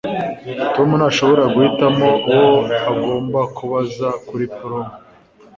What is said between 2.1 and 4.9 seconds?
uwo agomba kubaza kuri prom